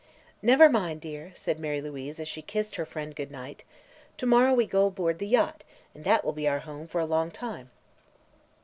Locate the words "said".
1.35-1.59